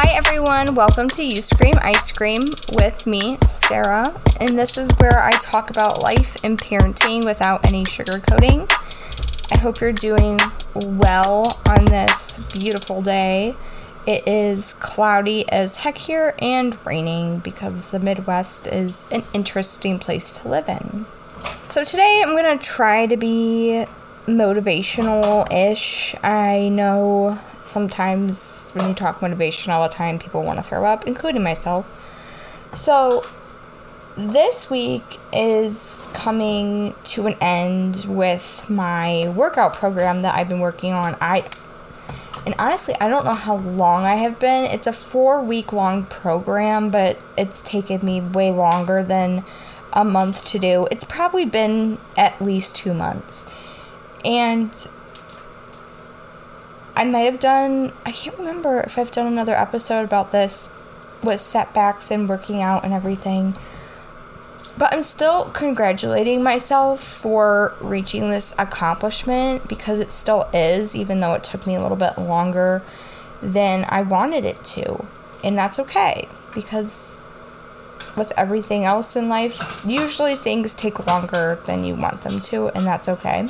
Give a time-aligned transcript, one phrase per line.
[0.00, 2.38] Hi everyone, welcome to You Scream Ice Cream
[2.76, 4.06] with me, Sarah,
[4.40, 8.70] and this is where I talk about life and parenting without any sugarcoating.
[9.52, 10.38] I hope you're doing
[11.00, 13.56] well on this beautiful day.
[14.06, 20.30] It is cloudy as heck here and raining because the Midwest is an interesting place
[20.38, 21.06] to live in.
[21.64, 23.84] So today I'm going to try to be
[24.28, 26.14] motivational ish.
[26.22, 31.06] I know sometimes when you talk motivation all the time, people want to throw up,
[31.06, 31.86] including myself.
[32.72, 33.24] So,
[34.16, 40.92] this week is coming to an end with my workout program that I've been working
[40.92, 41.16] on.
[41.20, 41.44] I
[42.44, 44.64] and honestly, I don't know how long I have been.
[44.64, 49.44] It's a 4 week long program, but it's taken me way longer than
[49.92, 50.86] a month to do.
[50.90, 53.44] It's probably been at least 2 months.
[54.24, 54.70] And
[56.98, 60.68] I might have done, I can't remember if I've done another episode about this
[61.22, 63.54] with setbacks and working out and everything.
[64.76, 71.34] But I'm still congratulating myself for reaching this accomplishment because it still is, even though
[71.34, 72.82] it took me a little bit longer
[73.40, 75.06] than I wanted it to.
[75.44, 77.16] And that's okay because
[78.16, 82.84] with everything else in life, usually things take longer than you want them to, and
[82.84, 83.46] that's okay.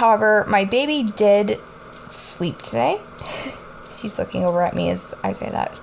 [0.00, 1.60] However, my baby did
[2.08, 3.02] sleep today.
[3.90, 5.78] She's looking over at me as I say that.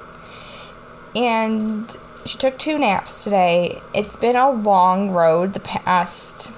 [1.15, 3.79] And she took two naps today.
[3.93, 6.51] It's been a long road the past,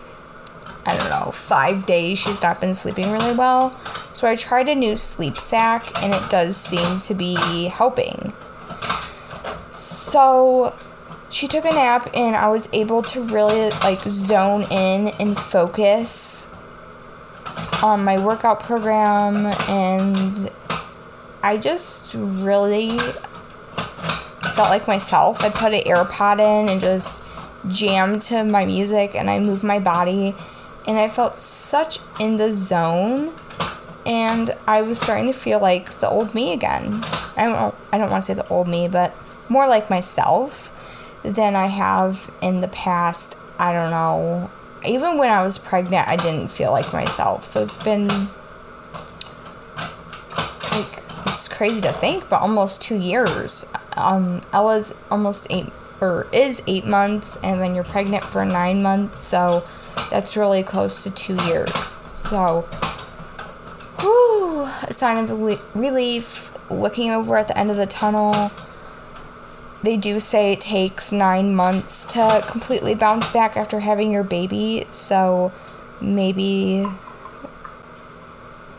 [0.86, 2.18] I don't know, five days.
[2.18, 3.78] She's not been sleeping really well.
[4.14, 8.32] So I tried a new sleep sack, and it does seem to be helping.
[9.76, 10.74] So
[11.30, 16.48] she took a nap, and I was able to really like zone in and focus
[17.84, 20.52] on my workout program and
[21.42, 22.98] I just really
[24.56, 25.44] felt like myself.
[25.44, 27.24] I put an AirPod in and just
[27.68, 30.36] jammed to my music and I moved my body
[30.88, 33.34] and I felt such in the zone
[34.06, 37.04] and I was starting to feel like the old me again.
[37.38, 39.16] I don't I don't want to say the old me, but
[39.48, 40.72] more like myself
[41.24, 44.50] than I have in the past, I don't know,
[44.86, 47.46] even when I was pregnant, I didn't feel like myself.
[47.46, 48.08] So it's been
[50.72, 53.66] like it's crazy to think, but almost two years.
[53.94, 59.20] Um, Ella's almost eight or is eight months, and then you're pregnant for nine months,
[59.20, 59.68] so
[60.10, 61.74] that's really close to two years.
[62.08, 62.62] So,
[64.00, 65.32] whew, a sign of
[65.76, 66.52] relief.
[66.70, 68.52] Looking over at the end of the tunnel
[69.84, 74.86] they do say it takes nine months to completely bounce back after having your baby,
[74.92, 75.52] so
[76.02, 76.86] maybe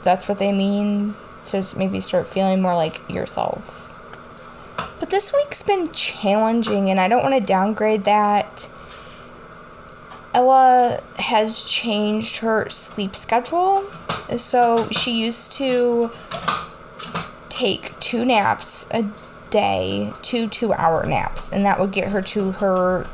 [0.02, 1.14] that's what they mean
[1.46, 3.86] to maybe start feeling more like yourself.
[4.98, 8.68] But this week's been challenging, and I don't want to downgrade that.
[10.32, 13.84] Ella has changed her sleep schedule.
[14.36, 16.10] So she used to
[17.48, 19.06] take two naps a
[19.50, 23.06] day two two hour naps and that would get her to her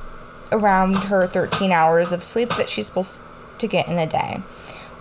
[0.53, 3.21] around her 13 hours of sleep that she's supposed
[3.59, 4.43] to get in a day.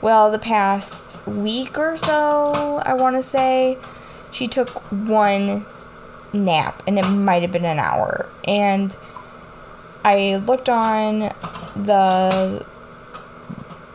[0.01, 3.77] Well the past week or so i want to say
[4.31, 5.65] she took one
[6.33, 8.27] nap and it might have been an hour.
[8.47, 8.95] And
[10.03, 11.33] i looked on
[11.75, 12.65] the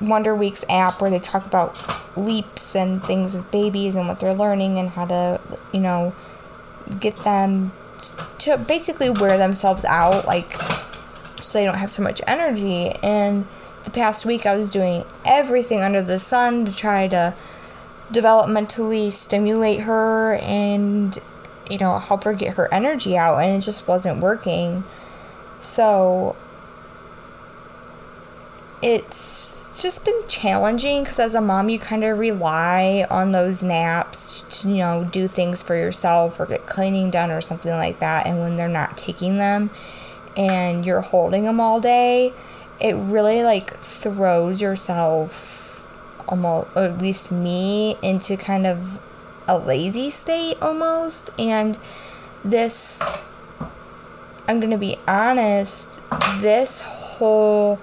[0.01, 1.83] wonder weeks app where they talk about
[2.17, 5.41] leaps and things with babies and what they're learning and how to
[5.73, 6.15] you know
[6.99, 7.73] get them
[8.39, 10.61] to basically wear themselves out, like,
[11.43, 12.91] so they don't have so much energy.
[13.03, 13.47] And
[13.85, 17.35] the past week, I was doing everything under the sun to try to
[18.11, 21.19] developmentally stimulate her and,
[21.69, 24.85] you know, help her get her energy out, and it just wasn't working.
[25.63, 26.37] So,
[28.83, 34.43] it's just been challenging because as a mom, you kind of rely on those naps
[34.61, 38.27] to, you know, do things for yourself or get cleaning done or something like that.
[38.27, 39.71] And when they're not taking them
[40.37, 42.33] and you're holding them all day,
[42.81, 45.87] it really like throws yourself
[46.29, 49.01] almost, or at least me, into kind of
[49.47, 51.31] a lazy state almost.
[51.39, 51.79] And
[52.45, 53.03] this,
[54.49, 55.99] I'm going to be honest,
[56.41, 57.79] this whole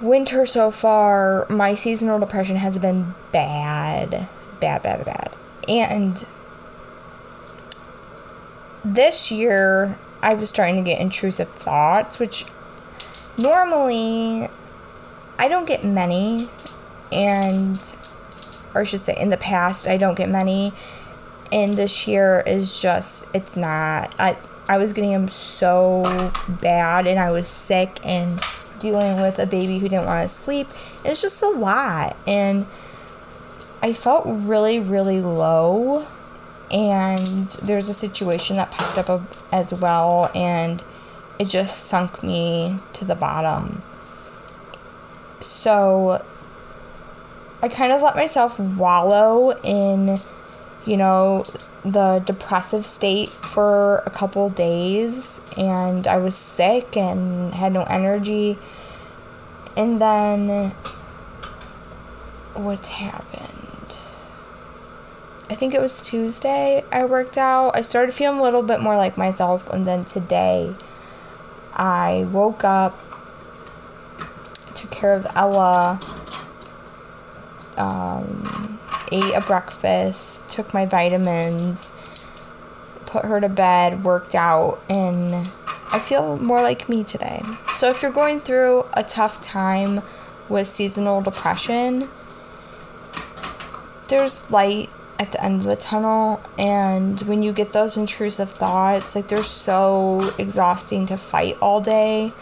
[0.00, 4.28] winter so far, my seasonal depression has been bad.
[4.60, 5.36] Bad, bad, bad.
[5.66, 6.26] And
[8.84, 12.46] this year, I was starting to get intrusive thoughts, which
[13.36, 14.48] normally
[15.38, 16.48] I don't get many,
[17.12, 17.78] and
[18.74, 20.72] or I should say, in the past, I don't get many.
[21.50, 24.14] And this year is just, it's not.
[24.18, 24.36] I,
[24.68, 28.38] I was getting them so bad, and I was sick and
[28.78, 30.68] dealing with a baby who didn't want to sleep.
[31.04, 32.16] It's just a lot.
[32.26, 32.66] And
[33.82, 36.06] I felt really, really low.
[36.70, 40.82] And there's a situation that popped up as well, and
[41.38, 43.82] it just sunk me to the bottom.
[45.40, 46.22] So
[47.62, 50.18] I kind of let myself wallow in,
[50.84, 51.42] you know,
[51.84, 58.58] the depressive state for a couple days and I was sick and had no energy.
[59.76, 60.70] And then
[62.54, 63.52] what's happened?
[65.50, 67.76] I think it was Tuesday I worked out.
[67.76, 70.74] I started feeling a little bit more like myself and then today
[71.74, 73.00] I woke up
[74.74, 75.98] took care of Ella
[77.76, 78.77] um,
[79.10, 81.92] ate a breakfast, took my vitamins,
[83.06, 85.50] put her to bed, worked out, and
[85.90, 87.42] I feel more like me today.
[87.74, 90.02] So if you're going through a tough time
[90.48, 92.08] with seasonal depression,
[94.08, 99.16] there's light at the end of the tunnel and when you get those intrusive thoughts
[99.16, 102.32] like they're so exhausting to fight all day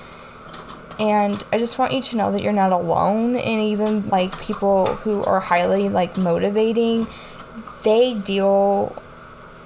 [0.98, 4.86] and I just want you to know that you're not alone and even like people
[4.86, 7.06] who are highly like motivating
[7.82, 9.00] they deal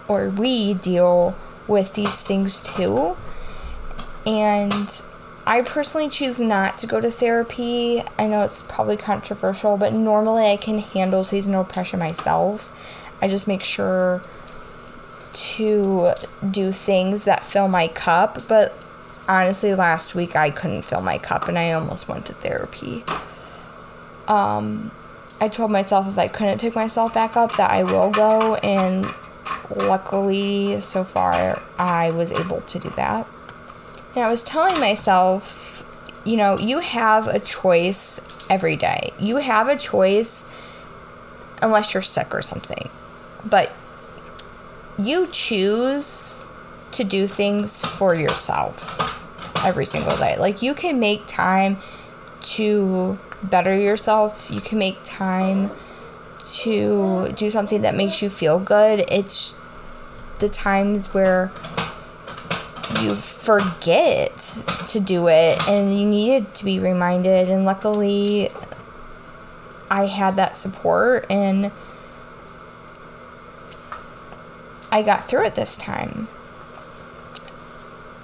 [0.08, 1.36] or we deal
[1.68, 3.16] with these things too
[4.26, 5.02] and
[5.46, 8.02] I personally choose not to go to therapy.
[8.18, 12.70] I know it's probably controversial, but normally I can handle seasonal depression myself.
[13.22, 14.22] I just make sure
[15.32, 16.12] to
[16.48, 18.74] do things that fill my cup, but
[19.30, 23.04] honestly, last week I couldn't fill my cup and I almost went to therapy.
[24.26, 24.90] Um,
[25.40, 29.06] I told myself if I couldn't pick myself back up that I will go, and
[29.74, 33.26] luckily, so far, I was able to do that.
[34.14, 35.86] And I was telling myself,
[36.24, 39.12] you know, you have a choice every day.
[39.18, 40.48] You have a choice
[41.62, 42.90] unless you're sick or something.
[43.44, 43.72] But
[44.98, 46.44] you choose
[46.92, 49.19] to do things for yourself
[49.64, 50.36] every single day.
[50.38, 51.78] Like you can make time
[52.42, 54.50] to better yourself.
[54.50, 55.70] You can make time
[56.50, 59.04] to do something that makes you feel good.
[59.08, 59.58] It's
[60.38, 61.52] the times where
[63.00, 64.56] you forget
[64.88, 68.50] to do it and you needed to be reminded and luckily
[69.90, 71.70] I had that support and
[74.92, 76.28] I got through it this time.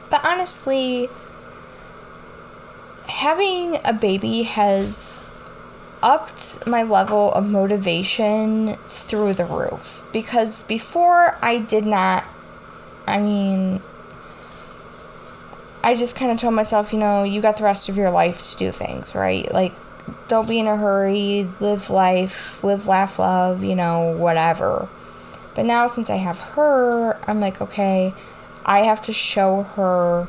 [0.09, 1.09] But honestly,
[3.09, 5.27] having a baby has
[6.03, 12.25] upped my level of motivation through the roof because before I did not
[13.07, 13.81] I mean
[15.83, 18.43] I just kind of told myself, you know, you got the rest of your life
[18.51, 19.51] to do things, right?
[19.53, 19.73] Like
[20.29, 24.89] don't be in a hurry, live life, live laugh love, you know, whatever.
[25.55, 28.15] But now since I have her, I'm like, okay,
[28.67, 30.29] I have to show her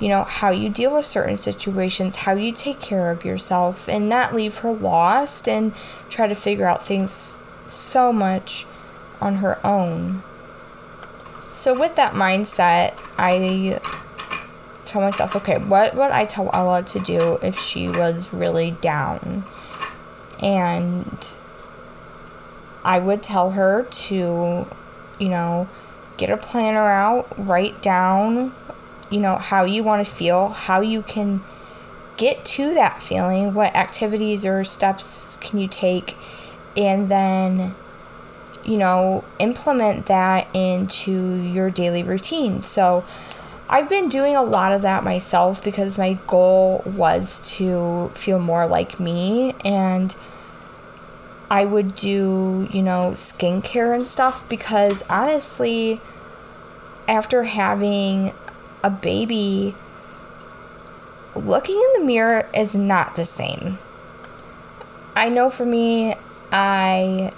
[0.00, 4.08] you know, how you deal with certain situations, how you take care of yourself, and
[4.08, 5.74] not leave her lost and
[6.08, 8.64] try to figure out things so much
[9.20, 10.22] on her own.
[11.54, 13.80] So, with that mindset, I
[14.84, 19.44] tell myself, okay, what would I tell Ella to do if she was really down?
[20.40, 21.28] And
[22.84, 24.66] I would tell her to,
[25.18, 25.68] you know,
[26.18, 28.52] get a planner out, write down
[29.10, 31.42] you know, how you want to feel, how you can
[32.16, 36.16] get to that feeling, what activities or steps can you take,
[36.76, 37.74] and then,
[38.64, 42.62] you know, implement that into your daily routine.
[42.62, 43.04] So,
[43.70, 48.66] I've been doing a lot of that myself because my goal was to feel more
[48.66, 50.16] like me and
[51.50, 56.00] I would do, you know, skincare and stuff because honestly,
[57.06, 58.32] after having
[58.82, 59.74] a baby,
[61.34, 63.78] looking in the mirror is not the same.
[65.16, 66.14] I know for me,
[66.52, 67.32] I.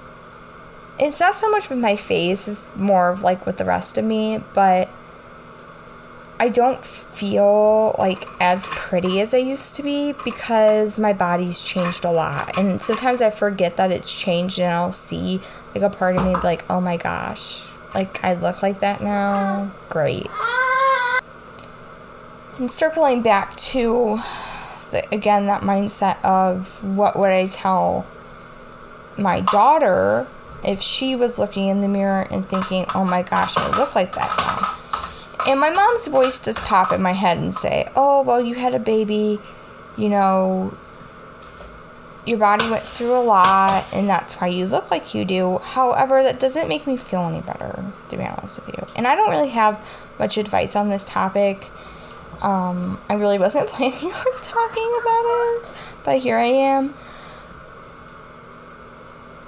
[0.99, 4.05] It's not so much with my face, it's more of like with the rest of
[4.05, 4.91] me, but
[6.41, 12.03] I don't feel like as pretty as I used to be because my body's changed
[12.07, 12.59] a lot.
[12.59, 15.43] And sometimes I forget that it's changed and I'll see
[15.75, 19.71] like a part of me like, oh my gosh, like I look like that now.
[19.91, 20.29] Great.
[22.57, 24.23] And circling back to,
[24.93, 28.07] the, again, that mindset of what would I tell
[29.19, 30.27] my daughter
[30.65, 34.15] if she was looking in the mirror and thinking, oh my gosh, I look like
[34.15, 34.80] that now.
[35.47, 38.75] And my mom's voice does pop in my head and say, oh, well, you had
[38.75, 39.41] a baby,
[39.97, 40.77] you know,
[42.27, 45.59] your body went through a lot and that's why you look like you do.
[45.59, 48.87] However, that doesn't make me feel any better, to be honest with you.
[48.95, 49.85] And I don't really have
[50.19, 51.71] much advice on this topic.
[52.43, 56.95] Um, I really wasn't planning on talking about it, but here I am.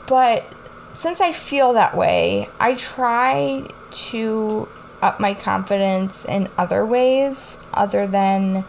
[0.07, 0.45] But
[0.93, 4.69] since I feel that way, I try to
[5.03, 8.65] up my confidence in other ways other than,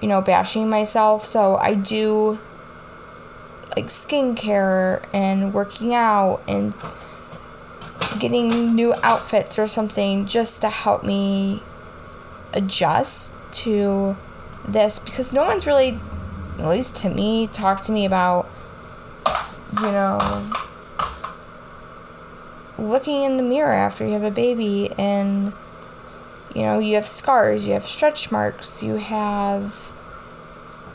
[0.00, 1.26] you know, bashing myself.
[1.26, 2.38] So I do
[3.76, 6.72] like skincare and working out and
[8.18, 11.62] getting new outfits or something just to help me
[12.52, 14.16] adjust to
[14.66, 15.98] this because no one's really,
[16.58, 18.48] at least to me, talked to me about,
[19.76, 20.18] you know,
[22.78, 25.52] looking in the mirror after you have a baby and,
[26.54, 29.92] you know, you have scars, you have stretch marks, you have.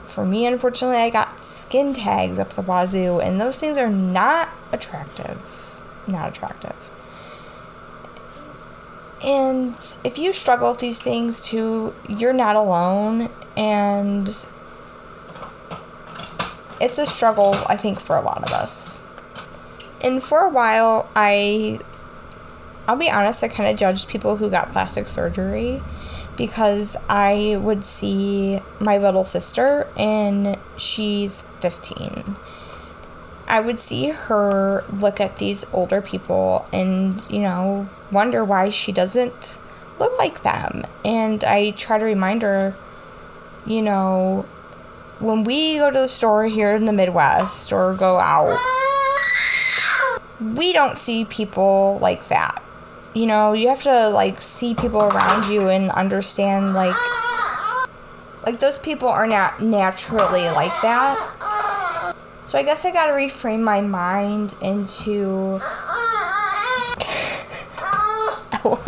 [0.05, 4.49] For me, unfortunately, I got skin tags up the wazoo, and those things are not
[4.71, 5.81] attractive.
[6.07, 6.91] Not attractive.
[9.23, 13.29] And if you struggle with these things too, you're not alone.
[13.55, 14.27] And
[16.81, 18.99] it's a struggle, I think, for a lot of us.
[20.03, 21.79] And for a while, I,
[22.87, 25.81] I'll be honest, I kind of judged people who got plastic surgery
[26.35, 32.35] because I would see my little sister, and she's 15.
[33.47, 38.91] I would see her look at these older people and, you know, wonder why she
[38.91, 39.59] doesn't
[39.99, 40.85] look like them.
[41.05, 42.75] And I try to remind her,
[43.65, 44.45] you know,
[45.19, 48.57] when we go to the store here in the Midwest or go out,
[50.43, 52.61] we don't see people like that.
[53.13, 56.95] You know, you have to like see people around you and understand like
[58.45, 62.15] like those people are not naturally like that.
[62.43, 65.59] So I guess I got to reframe my mind into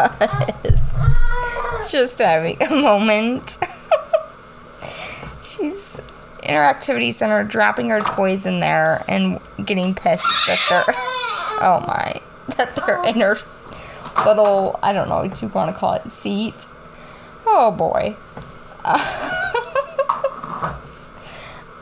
[1.86, 3.58] was just having a moment.
[5.44, 6.02] She's
[6.44, 10.96] in her activity center dropping her toys in there and getting pissed that they're
[11.62, 12.22] oh my
[12.58, 13.38] that they're in her
[14.26, 16.68] little I don't know what you want to call it seat.
[17.46, 18.16] Oh boy.
[18.84, 18.98] Uh,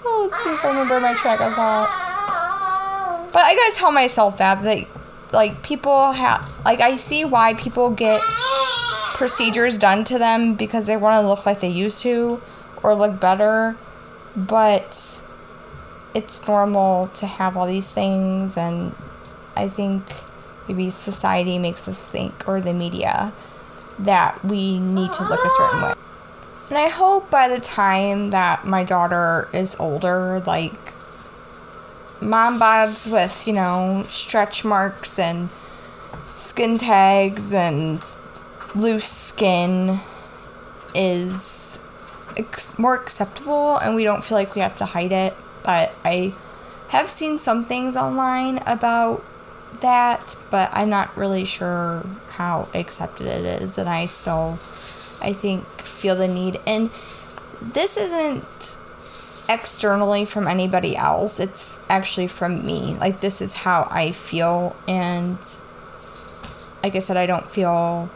[0.05, 3.29] oh, let's see if I remember my track of thought.
[3.31, 4.89] But I gotta tell myself that like
[5.31, 8.21] like people have like I see why people get
[9.15, 12.41] procedures done to them because they want to look like they used to
[12.81, 13.77] or look better,
[14.35, 15.21] but
[16.13, 18.93] it's normal to have all these things and
[19.55, 20.03] I think
[20.67, 23.33] maybe society makes us think or the media
[23.99, 25.93] that we need to look a certain way.
[26.69, 30.93] And I hope by the time that my daughter is older, like
[32.21, 35.49] mom bods with, you know, stretch marks and
[36.37, 38.03] skin tags and
[38.75, 39.99] loose skin
[40.95, 41.79] is
[42.37, 45.35] ex- more acceptable and we don't feel like we have to hide it.
[45.63, 46.33] But I
[46.89, 49.23] have seen some things online about
[49.81, 53.77] that, but I'm not really sure how accepted it is.
[53.77, 54.53] And I still,
[55.21, 56.59] I think, feel the need.
[56.65, 56.89] And
[57.61, 58.77] this isn't
[59.49, 61.39] externally from anybody else.
[61.39, 62.95] It's actually from me.
[62.95, 64.75] Like, this is how I feel.
[64.87, 65.37] And
[66.81, 68.09] like I said, I don't feel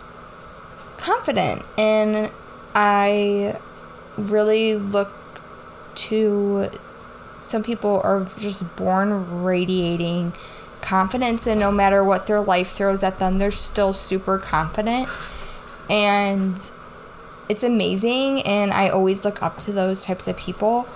[0.97, 1.63] confident.
[1.77, 2.31] And
[2.73, 3.57] I
[4.17, 5.11] really look
[5.95, 6.69] to
[7.35, 10.33] some people are just born radiating
[10.87, 15.09] confidence and no matter what their life throws at them they're still super confident.
[15.89, 16.71] And
[17.49, 20.87] it's amazing and i always look up to those types of people.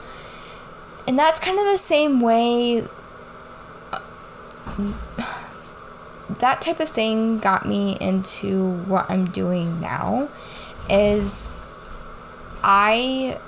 [1.08, 2.88] And that's kind of the same way
[3.92, 4.00] uh,
[6.40, 10.30] that type of thing got me into what I'm doing now
[10.90, 11.50] is
[12.64, 13.40] I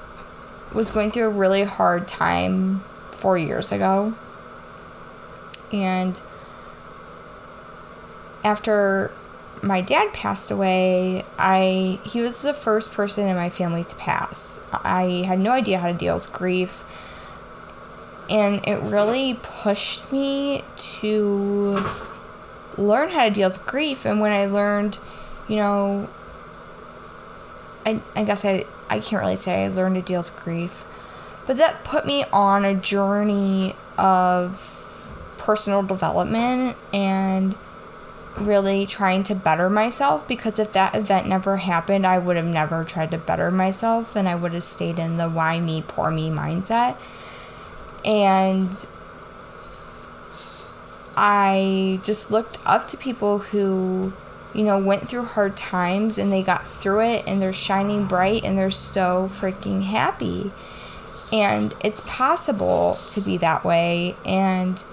[0.74, 4.14] was going through a really hard time 4 years ago.
[5.72, 6.22] And
[8.44, 9.12] after
[9.62, 14.60] my dad passed away, I he was the first person in my family to pass.
[14.72, 16.84] I had no idea how to deal with grief
[18.30, 21.86] and it really pushed me to
[22.78, 24.98] learn how to deal with grief and when i learned
[25.48, 26.08] you know
[27.86, 30.86] i, I guess I, I can't really say i learned to deal with grief
[31.46, 34.70] but that put me on a journey of
[35.38, 37.56] personal development and
[38.38, 42.84] really trying to better myself because if that event never happened, I would have never
[42.84, 46.30] tried to better myself and I would have stayed in the why me, poor me
[46.30, 46.98] mindset.
[48.06, 48.86] And
[51.16, 54.14] I just looked up to people who,
[54.54, 58.44] you know, went through hard times and they got through it and they're shining bright
[58.44, 60.52] and they're so freaking happy.
[61.32, 64.16] And it's possible to be that way.
[64.26, 64.84] And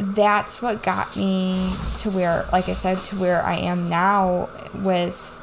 [0.00, 5.40] that's what got me to where, like I said, to where I am now with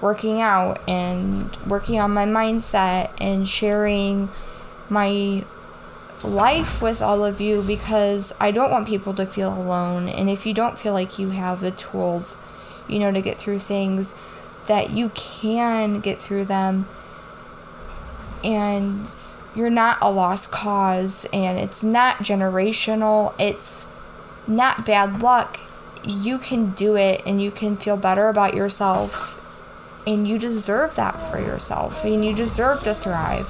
[0.00, 4.30] working out and working on my mindset and sharing
[4.88, 5.44] my
[6.24, 10.08] life with all of you because I don't want people to feel alone.
[10.08, 12.36] And if you don't feel like you have the tools,
[12.88, 14.14] you know, to get through things,
[14.66, 16.88] that you can get through them.
[18.42, 19.06] And
[19.54, 23.34] you're not a lost cause and it's not generational.
[23.38, 23.86] It's
[24.48, 25.60] not bad luck.
[26.04, 29.36] You can do it and you can feel better about yourself.
[30.06, 32.04] And you deserve that for yourself.
[32.04, 33.46] And you deserve to thrive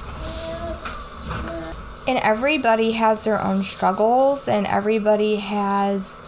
[2.09, 6.23] and everybody has their own struggles and everybody has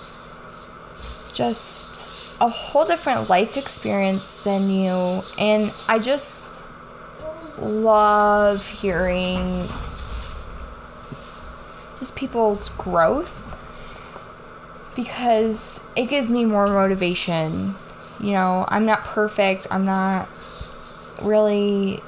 [1.33, 6.67] just a whole different life experience than you and i just
[7.59, 9.39] love hearing
[11.99, 13.47] just people's growth
[14.97, 17.75] because it gives me more motivation
[18.19, 20.29] you know i'm not perfect i'm not
[21.23, 22.03] really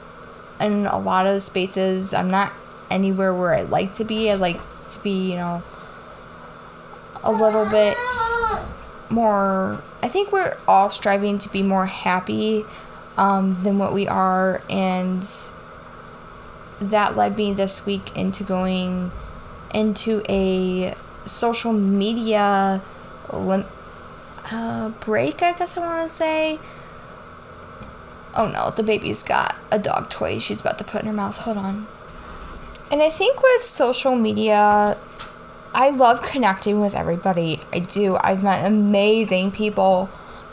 [0.60, 2.52] in a lot of spaces i'm not
[2.92, 4.30] anywhere where I like to be.
[4.30, 5.62] I like to be, you know,
[7.24, 7.96] a little bit
[9.08, 9.82] more.
[10.02, 12.64] I think we're all striving to be more happy
[13.16, 15.26] um, than what we are, and
[16.80, 19.10] that led me this week into going
[19.74, 22.82] into a social media
[23.32, 23.66] lim-
[24.50, 26.58] uh, break, I guess I want to say.
[28.34, 31.38] Oh no, the baby's got a dog toy she's about to put in her mouth.
[31.38, 31.86] Hold on.
[32.90, 34.96] And I think with social media,
[35.74, 37.60] I love connecting with everybody.
[37.72, 38.16] I do.
[38.20, 40.10] I've met amazing people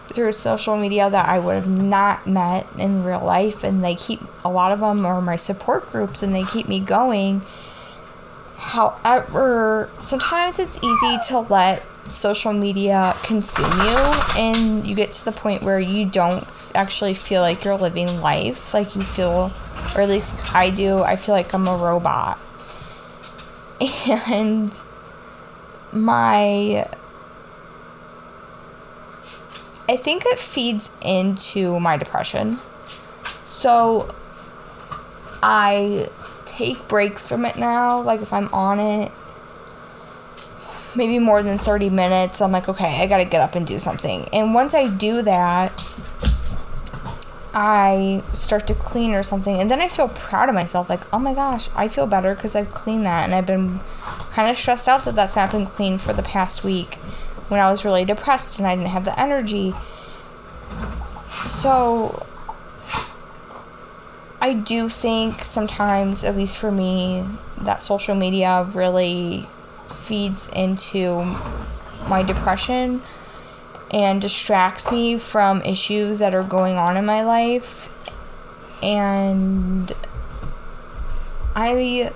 [0.07, 4.21] through social media that I would have not met in real life, and they keep
[4.43, 7.41] a lot of them are my support groups, and they keep me going.
[8.59, 13.97] However, sometimes it's easy to let social media consume you,
[14.37, 16.45] and you get to the point where you don't
[16.75, 18.73] actually feel like you're living life.
[18.73, 19.51] Like you feel
[19.95, 21.01] or at least I do.
[21.01, 22.37] I feel like I'm a robot.
[24.27, 24.77] And
[25.91, 26.87] my.
[29.87, 32.59] I think it feeds into my depression.
[33.47, 34.13] So
[35.41, 36.09] I
[36.49, 38.01] take breaks from it now.
[38.01, 39.11] Like if I'm on it,
[40.95, 44.27] maybe more than 30 minutes, I'm like, okay, I gotta get up and do something.
[44.33, 45.71] And once I do that,
[47.53, 50.89] I start to clean or something, and then I feel proud of myself.
[50.89, 53.79] Like, oh my gosh, I feel better because I've cleaned that, and I've been
[54.31, 56.95] kind of stressed out that that's not been cleaned for the past week
[57.47, 59.73] when I was really depressed and I didn't have the energy.
[61.29, 62.25] So,
[64.41, 67.25] I do think sometimes, at least for me,
[67.57, 69.47] that social media really
[69.89, 71.35] feeds into
[72.07, 73.01] my depression
[73.91, 77.89] and distracts me from issues that are going on in my life.
[78.81, 79.91] And
[81.55, 82.11] I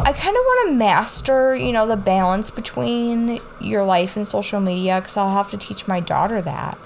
[0.00, 4.60] I kind of want to master, you know, the balance between your life and social
[4.60, 6.78] media cuz I'll have to teach my daughter that.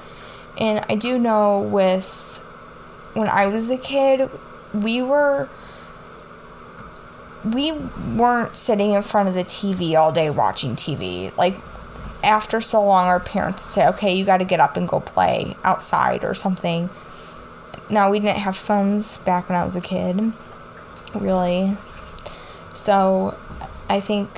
[0.58, 2.33] And I do know with
[3.14, 4.28] when I was a kid,
[4.72, 5.48] we were
[7.44, 11.36] we weren't sitting in front of the TV all day watching TV.
[11.36, 11.56] Like
[12.22, 15.00] after so long, our parents would say, okay, you got to get up and go
[15.00, 16.88] play outside or something.
[17.90, 20.32] Now, we didn't have phones back when I was a kid,
[21.14, 21.76] really.
[22.72, 23.36] So,
[23.90, 24.30] I think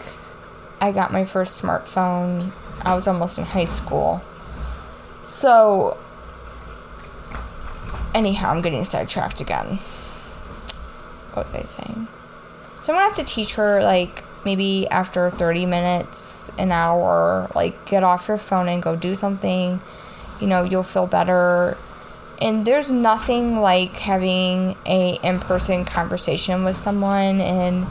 [0.81, 2.51] I got my first smartphone.
[2.83, 4.21] I was almost in high school.
[5.27, 5.97] So,
[8.17, 9.79] anyhow, I'm getting sidetracked again.
[11.33, 12.09] What was I saying?
[12.83, 17.85] So, I'm gonna have to teach her, like, maybe after 30 minutes, an hour, like
[17.85, 19.81] get off your phone and go do something.
[20.41, 21.77] You know, you'll feel better.
[22.41, 27.87] And there's nothing like having a in-person conversation with someone and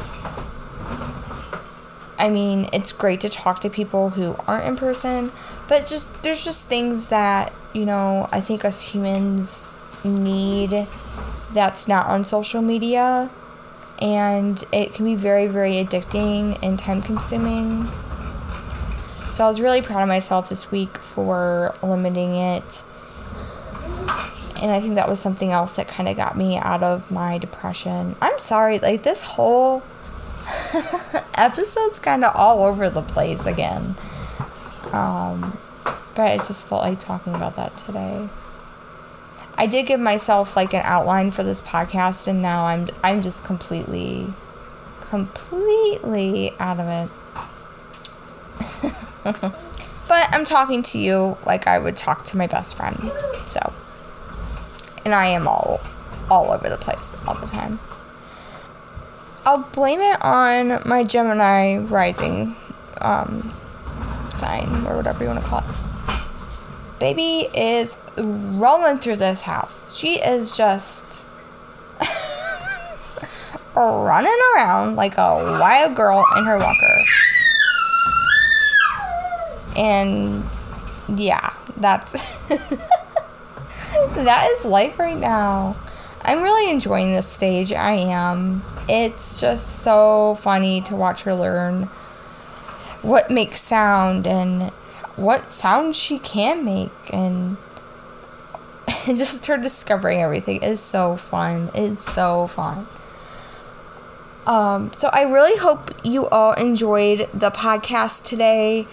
[2.18, 5.32] I mean, it's great to talk to people who aren't in person,
[5.68, 10.88] but just there's just things that, you know, I think us humans need
[11.54, 13.30] that's not on social media
[14.00, 17.86] and it can be very, very addicting and time consuming.
[19.30, 22.84] So I was really proud of myself this week for limiting it.
[24.62, 27.38] And I think that was something else that kind of got me out of my
[27.38, 28.16] depression.
[28.22, 29.84] I'm sorry, like this whole
[31.36, 33.96] episode's kind of all over the place again.
[34.92, 35.58] Um,
[36.16, 38.30] but I just felt like talking about that today.
[39.58, 43.44] I did give myself like an outline for this podcast and now I'm I'm just
[43.46, 44.34] completely
[45.02, 47.10] completely out of it.
[50.08, 53.12] but I'm talking to you like I would talk to my best friend.
[53.46, 53.74] So
[55.06, 55.80] and I am all
[56.30, 57.80] all over the place all the time.
[59.46, 62.56] I'll blame it on my Gemini rising
[63.00, 63.54] um,
[64.30, 65.85] sign or whatever you want to call it.
[67.00, 69.96] Baby is rolling through this house.
[69.96, 71.26] She is just
[73.76, 76.98] running around like a wild girl in her walker.
[79.76, 80.46] And
[81.10, 82.14] yeah, that's
[84.16, 85.76] that is life right now.
[86.22, 87.74] I'm really enjoying this stage.
[87.74, 88.64] I am.
[88.88, 91.90] It's just so funny to watch her learn
[93.02, 94.72] what makes sound and
[95.16, 97.58] what sounds she can make and
[99.08, 101.70] just her discovering everything is so fun.
[101.74, 102.88] It's so fun.
[104.46, 108.88] Um, so I really hope you all enjoyed the podcast today.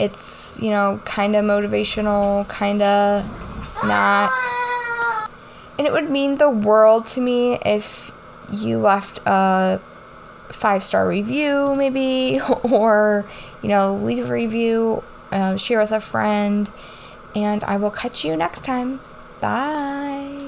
[0.00, 3.24] It's, you know, kind of motivational, kind of
[3.84, 4.32] not.
[5.78, 8.10] And it would mean the world to me if
[8.50, 9.80] you left a
[10.48, 13.24] five star review, maybe, or,
[13.62, 16.70] you know, leave a review uh, share with a friend,
[17.34, 19.00] and I will catch you next time.
[19.40, 20.45] Bye.